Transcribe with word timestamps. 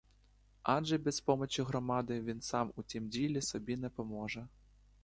Адже 0.63 0.97
без 0.97 1.21
помочі 1.21 1.61
громади 1.61 2.21
він 2.21 2.41
сам 2.41 2.71
у 2.75 2.83
тім 2.83 3.09
ділі 3.09 3.41
собі 3.41 3.77
не 3.77 3.89
поможе! 3.89 4.47